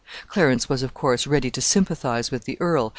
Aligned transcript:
Clarence 0.27 0.67
was, 0.67 0.81
of 0.81 0.95
course, 0.95 1.27
ready 1.27 1.51
to 1.51 1.61
sympathize 1.61 2.31
with 2.31 2.45
the 2.45 2.59
earl. 2.59 2.89